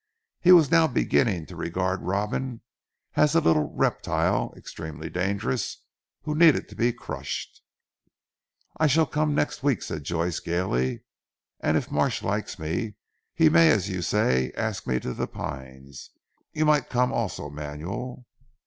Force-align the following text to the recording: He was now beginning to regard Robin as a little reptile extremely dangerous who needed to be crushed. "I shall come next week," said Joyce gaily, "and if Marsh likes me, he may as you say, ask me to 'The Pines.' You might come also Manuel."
He 0.39 0.51
was 0.51 0.71
now 0.71 0.87
beginning 0.87 1.45
to 1.45 1.55
regard 1.55 2.01
Robin 2.01 2.61
as 3.13 3.35
a 3.35 3.39
little 3.39 3.69
reptile 3.71 4.51
extremely 4.57 5.11
dangerous 5.11 5.83
who 6.23 6.33
needed 6.33 6.67
to 6.69 6.75
be 6.75 6.91
crushed. 6.91 7.61
"I 8.77 8.87
shall 8.87 9.05
come 9.05 9.35
next 9.35 9.61
week," 9.61 9.83
said 9.83 10.03
Joyce 10.03 10.39
gaily, 10.39 11.03
"and 11.59 11.77
if 11.77 11.91
Marsh 11.91 12.23
likes 12.23 12.57
me, 12.57 12.95
he 13.35 13.47
may 13.47 13.69
as 13.69 13.89
you 13.89 14.01
say, 14.01 14.51
ask 14.57 14.87
me 14.87 14.99
to 15.01 15.13
'The 15.13 15.27
Pines.' 15.27 16.09
You 16.51 16.65
might 16.65 16.89
come 16.89 17.13
also 17.13 17.51
Manuel." 17.51 18.25